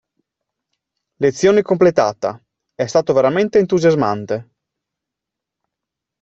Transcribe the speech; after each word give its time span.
Lezione 1.17 1.61
completata, 1.61 2.41
è 2.73 2.87
stato 2.87 3.13
veramente 3.13 3.59
entusiasmante. 3.59 4.49